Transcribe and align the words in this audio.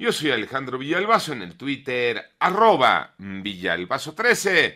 Yo 0.00 0.12
soy 0.12 0.30
Alejandro 0.30 0.78
Villalbazo 0.78 1.34
en 1.34 1.42
el 1.42 1.58
Twitter, 1.58 2.22
arroba 2.38 3.14
Villalbazo13. 3.18 4.74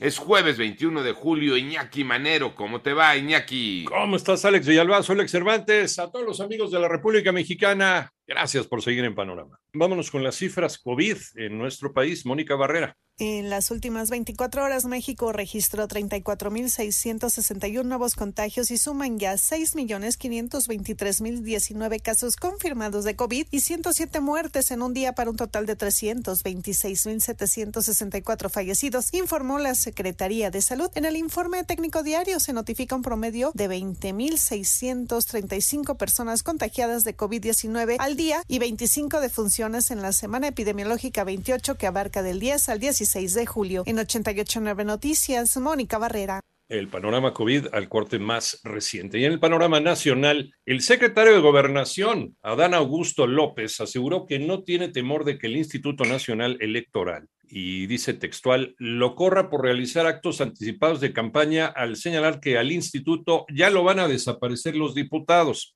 Es 0.00 0.18
jueves 0.18 0.58
21 0.58 1.04
de 1.04 1.12
julio, 1.12 1.56
Iñaki 1.56 2.02
Manero. 2.02 2.56
¿Cómo 2.56 2.80
te 2.80 2.92
va, 2.92 3.16
Iñaki? 3.16 3.84
¿Cómo 3.84 4.16
estás, 4.16 4.44
Alex 4.44 4.66
Villalbazo, 4.66 5.12
Alex 5.12 5.30
Cervantes? 5.30 6.00
A 6.00 6.10
todos 6.10 6.26
los 6.26 6.40
amigos 6.40 6.72
de 6.72 6.80
la 6.80 6.88
República 6.88 7.30
Mexicana, 7.30 8.10
gracias 8.26 8.66
por 8.66 8.82
seguir 8.82 9.04
en 9.04 9.14
Panorama. 9.14 9.60
Vámonos 9.72 10.10
con 10.10 10.24
las 10.24 10.34
cifras 10.34 10.76
COVID 10.76 11.18
en 11.36 11.56
nuestro 11.56 11.92
país. 11.92 12.26
Mónica 12.26 12.56
Barrera. 12.56 12.96
En 13.20 13.48
las 13.48 13.70
últimas 13.70 14.10
24 14.10 14.64
horas, 14.64 14.86
México 14.86 15.32
registró 15.32 15.86
34.661 15.86 17.84
nuevos 17.84 18.16
contagios 18.16 18.72
y 18.72 18.76
suman 18.76 19.20
ya 19.20 19.34
6.523.019 19.34 22.02
casos 22.02 22.34
confirmados 22.34 23.04
de 23.04 23.14
COVID 23.14 23.46
y 23.52 23.60
107 23.60 24.18
muertes 24.18 24.72
en 24.72 24.82
un 24.82 24.94
día 24.94 25.12
para 25.12 25.30
un 25.30 25.36
total 25.36 25.64
de 25.64 25.78
326.764 25.78 28.50
fallecidos, 28.50 29.14
informó 29.14 29.60
la 29.60 29.76
Secretaría 29.76 30.50
de 30.50 30.60
Salud. 30.60 30.90
En 30.96 31.04
el 31.04 31.16
informe 31.16 31.62
técnico 31.62 32.02
diario 32.02 32.40
se 32.40 32.52
notifica 32.52 32.96
un 32.96 33.02
promedio 33.02 33.52
de 33.54 33.70
20.635 33.70 35.96
personas 35.96 36.42
contagiadas 36.42 37.04
de 37.04 37.16
COVID-19 37.16 37.94
al 38.00 38.16
día 38.16 38.42
y 38.48 38.58
25 38.58 39.20
defunciones 39.20 39.92
en 39.92 40.02
la 40.02 40.12
semana 40.12 40.48
epidemiológica 40.48 41.22
28 41.22 41.76
que 41.76 41.86
abarca 41.86 42.24
del 42.24 42.40
10 42.40 42.70
al 42.70 42.80
16 42.80 43.03
de 43.12 43.46
julio. 43.46 43.82
En 43.86 43.98
889 43.98 44.84
Noticias, 44.84 45.56
Mónica 45.58 45.98
Barrera. 45.98 46.40
El 46.70 46.88
panorama 46.88 47.34
COVID 47.34 47.66
al 47.72 47.90
corte 47.90 48.18
más 48.18 48.60
reciente. 48.64 49.18
Y 49.18 49.26
en 49.26 49.32
el 49.32 49.40
panorama 49.40 49.78
nacional, 49.78 50.54
el 50.64 50.80
secretario 50.80 51.34
de 51.34 51.40
Gobernación, 51.40 52.36
Adán 52.42 52.72
Augusto 52.72 53.26
López, 53.26 53.78
aseguró 53.80 54.24
que 54.24 54.38
no 54.38 54.62
tiene 54.62 54.88
temor 54.88 55.24
de 55.24 55.36
que 55.38 55.48
el 55.48 55.56
Instituto 55.58 56.04
Nacional 56.04 56.56
Electoral, 56.60 57.28
y 57.46 57.86
dice 57.86 58.14
textual, 58.14 58.74
lo 58.78 59.14
corra 59.14 59.50
por 59.50 59.62
realizar 59.62 60.06
actos 60.06 60.40
anticipados 60.40 61.00
de 61.00 61.12
campaña 61.12 61.66
al 61.66 61.96
señalar 61.96 62.40
que 62.40 62.56
al 62.56 62.72
instituto 62.72 63.44
ya 63.54 63.68
lo 63.68 63.84
van 63.84 63.98
a 63.98 64.08
desaparecer 64.08 64.74
los 64.74 64.94
diputados. 64.94 65.73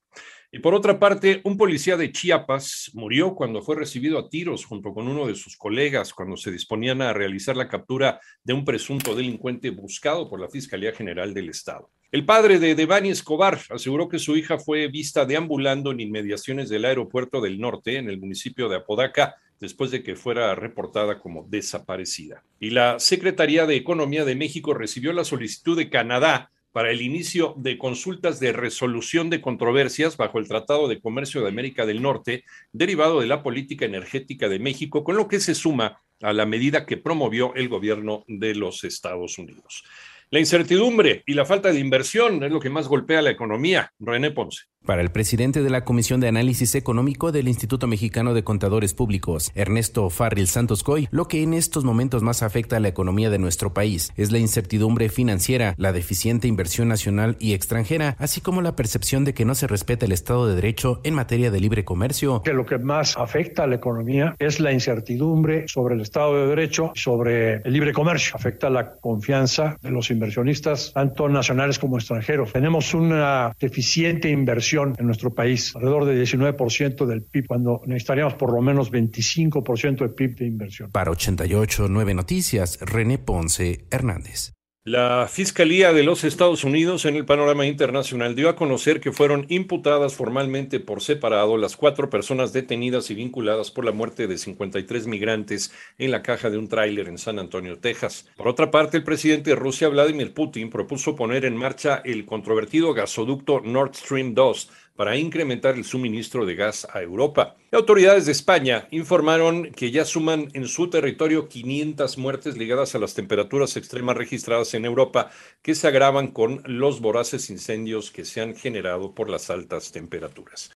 Y 0.51 0.59
por 0.59 0.73
otra 0.73 0.97
parte, 0.97 1.41
un 1.43 1.57
policía 1.57 1.95
de 1.95 2.11
Chiapas 2.11 2.89
murió 2.93 3.35
cuando 3.35 3.61
fue 3.61 3.75
recibido 3.75 4.17
a 4.17 4.29
tiros 4.29 4.65
junto 4.65 4.93
con 4.95 5.07
uno 5.07 5.27
de 5.27 5.35
sus 5.35 5.55
colegas 5.55 6.11
cuando 6.11 6.37
se 6.37 6.51
disponían 6.51 7.03
a 7.03 7.13
realizar 7.13 7.55
la 7.55 7.67
captura 7.67 8.19
de 8.43 8.53
un 8.53 8.65
presunto 8.65 9.15
delincuente 9.15 9.69
buscado 9.69 10.27
por 10.27 10.39
la 10.39 10.49
Fiscalía 10.49 10.91
General 10.91 11.35
del 11.35 11.49
Estado. 11.49 11.91
El 12.11 12.25
padre 12.25 12.57
de 12.57 12.73
Devani 12.73 13.09
Escobar 13.09 13.59
aseguró 13.69 14.09
que 14.09 14.17
su 14.17 14.35
hija 14.35 14.57
fue 14.57 14.87
vista 14.87 15.25
deambulando 15.25 15.91
en 15.91 15.99
inmediaciones 15.99 16.67
del 16.67 16.85
aeropuerto 16.85 17.41
del 17.41 17.59
norte, 17.59 17.97
en 17.97 18.09
el 18.09 18.19
municipio 18.19 18.67
de 18.67 18.77
Apodaca, 18.77 19.35
después 19.59 19.91
de 19.91 20.01
que 20.01 20.15
fuera 20.15 20.55
reportada 20.55 21.19
como 21.19 21.45
desaparecida. 21.47 22.43
Y 22.59 22.71
la 22.71 22.97
Secretaría 22.97 23.67
de 23.67 23.75
Economía 23.75 24.25
de 24.25 24.35
México 24.35 24.73
recibió 24.73 25.13
la 25.13 25.23
solicitud 25.23 25.77
de 25.77 25.91
Canadá 25.91 26.49
para 26.71 26.91
el 26.91 27.01
inicio 27.01 27.55
de 27.57 27.77
consultas 27.77 28.39
de 28.39 28.53
resolución 28.53 29.29
de 29.29 29.41
controversias 29.41 30.17
bajo 30.17 30.39
el 30.39 30.47
Tratado 30.47 30.87
de 30.87 30.99
Comercio 30.99 31.41
de 31.41 31.49
América 31.49 31.85
del 31.85 32.01
Norte, 32.01 32.43
derivado 32.71 33.21
de 33.21 33.27
la 33.27 33.43
política 33.43 33.85
energética 33.85 34.49
de 34.49 34.59
México, 34.59 35.03
con 35.03 35.17
lo 35.17 35.27
que 35.27 35.39
se 35.39 35.55
suma 35.55 36.01
a 36.21 36.33
la 36.33 36.45
medida 36.45 36.85
que 36.85 36.97
promovió 36.97 37.55
el 37.55 37.69
gobierno 37.69 38.23
de 38.27 38.55
los 38.55 38.83
Estados 38.83 39.37
Unidos. 39.37 39.83
La 40.31 40.39
incertidumbre 40.39 41.23
y 41.25 41.33
la 41.33 41.45
falta 41.45 41.71
de 41.71 41.79
inversión 41.79 42.43
es 42.43 42.51
lo 42.51 42.59
que 42.59 42.69
más 42.69 42.87
golpea 42.87 43.23
la 43.23 43.31
economía. 43.31 43.91
René 43.99 44.29
Ponce. 44.29 44.65
Para 44.89 45.03
el 45.03 45.11
presidente 45.11 45.61
de 45.61 45.69
la 45.69 45.83
Comisión 45.85 46.19
de 46.19 46.29
Análisis 46.29 46.73
Económico 46.73 47.31
del 47.31 47.47
Instituto 47.47 47.85
Mexicano 47.85 48.33
de 48.33 48.43
Contadores 48.43 48.95
Públicos, 48.95 49.51
Ernesto 49.53 50.09
Farril 50.09 50.47
Santos 50.47 50.81
Coy, 50.81 51.07
lo 51.11 51.27
que 51.27 51.43
en 51.43 51.53
estos 51.53 51.83
momentos 51.83 52.23
más 52.23 52.41
afecta 52.41 52.77
a 52.77 52.79
la 52.79 52.87
economía 52.87 53.29
de 53.29 53.37
nuestro 53.37 53.71
país 53.71 54.11
es 54.17 54.31
la 54.31 54.39
incertidumbre 54.39 55.09
financiera, 55.09 55.75
la 55.77 55.93
deficiente 55.93 56.47
inversión 56.47 56.87
nacional 56.87 57.37
y 57.39 57.53
extranjera, 57.53 58.15
así 58.17 58.41
como 58.41 58.63
la 58.63 58.75
percepción 58.75 59.25
de 59.25 59.35
que 59.35 59.45
no 59.45 59.53
se 59.53 59.67
respeta 59.67 60.07
el 60.07 60.11
Estado 60.11 60.47
de 60.47 60.55
Derecho 60.55 61.01
en 61.03 61.13
materia 61.13 61.51
de 61.51 61.59
libre 61.59 61.85
comercio. 61.85 62.41
Que 62.41 62.53
lo 62.53 62.65
que 62.65 62.79
más 62.79 63.15
afecta 63.15 63.65
a 63.65 63.67
la 63.67 63.75
economía 63.75 64.35
es 64.39 64.59
la 64.59 64.71
incertidumbre 64.71 65.67
sobre 65.67 65.93
el 65.93 66.01
Estado 66.01 66.33
de 66.35 66.47
Derecho, 66.47 66.93
sobre 66.95 67.57
el 67.57 67.73
libre 67.73 67.93
comercio. 67.93 68.35
Afecta 68.35 68.71
la 68.71 68.95
confianza 68.95 69.77
de 69.83 69.91
los 69.91 70.09
inversionistas, 70.09 70.93
tanto 70.95 71.29
nacionales 71.29 71.77
como 71.77 71.99
extranjeros. 71.99 72.53
Tenemos 72.53 72.95
una 72.95 73.55
deficiente 73.59 74.31
inversión 74.31 74.78
en 74.83 75.05
nuestro 75.05 75.33
país, 75.33 75.75
alrededor 75.75 76.05
de 76.05 76.21
19% 76.23 77.05
del 77.05 77.23
PIB, 77.23 77.47
cuando 77.47 77.81
necesitaríamos 77.85 78.35
por 78.35 78.53
lo 78.53 78.61
menos 78.61 78.91
25% 78.91 79.99
del 79.99 80.11
PIB 80.11 80.35
de 80.35 80.45
inversión. 80.45 80.91
Para 80.91 81.11
88 81.11 81.87
9 81.89 82.13
Noticias, 82.13 82.79
René 82.81 83.17
Ponce 83.17 83.85
Hernández. 83.91 84.53
La 84.89 85.27
Fiscalía 85.27 85.93
de 85.93 86.01
los 86.01 86.23
Estados 86.23 86.63
Unidos 86.63 87.05
en 87.05 87.15
el 87.15 87.23
panorama 87.23 87.67
internacional 87.67 88.33
dio 88.33 88.49
a 88.49 88.55
conocer 88.55 88.99
que 88.99 89.11
fueron 89.11 89.45
imputadas 89.47 90.15
formalmente 90.15 90.79
por 90.79 91.03
separado 91.03 91.57
las 91.57 91.77
cuatro 91.77 92.09
personas 92.09 92.53
detenidas 92.53 93.11
y 93.11 93.13
vinculadas 93.13 93.69
por 93.69 93.85
la 93.85 93.91
muerte 93.91 94.25
de 94.25 94.39
53 94.39 95.05
migrantes 95.05 95.71
en 95.99 96.09
la 96.09 96.23
caja 96.23 96.49
de 96.49 96.57
un 96.57 96.67
tráiler 96.67 97.07
en 97.07 97.19
San 97.19 97.37
Antonio, 97.37 97.77
Texas. 97.77 98.27
Por 98.35 98.47
otra 98.47 98.71
parte, 98.71 98.97
el 98.97 99.03
presidente 99.03 99.51
de 99.51 99.57
Rusia, 99.57 99.89
Vladimir 99.89 100.33
Putin, 100.33 100.71
propuso 100.71 101.15
poner 101.15 101.45
en 101.45 101.55
marcha 101.55 102.01
el 102.03 102.25
controvertido 102.25 102.91
gasoducto 102.95 103.61
Nord 103.61 103.93
Stream 103.93 104.33
2 104.33 104.71
para 104.99 105.15
incrementar 105.15 105.75
el 105.75 105.85
suministro 105.85 106.45
de 106.45 106.55
gas 106.55 106.85
a 106.91 107.01
Europa. 107.01 107.55
Autoridades 107.71 108.25
de 108.25 108.33
España 108.33 108.89
informaron 108.91 109.71
que 109.71 109.91
ya 109.91 110.03
suman 110.03 110.49
en 110.51 110.67
su 110.67 110.89
territorio 110.89 111.47
500 111.47 112.17
muertes 112.17 112.57
ligadas 112.57 112.95
a 112.95 112.99
las 112.99 113.13
temperaturas 113.13 113.77
extremas 113.77 114.17
registradas 114.17 114.73
en 114.73 114.83
Europa, 114.83 115.31
que 115.61 115.73
se 115.73 115.87
agravan 115.87 116.27
con 116.31 116.63
los 116.65 116.99
voraces 116.99 117.49
incendios 117.49 118.11
que 118.11 118.25
se 118.25 118.41
han 118.41 118.57
generado 118.57 119.15
por 119.15 119.29
las 119.29 119.49
altas 119.49 119.93
temperaturas. 119.93 120.67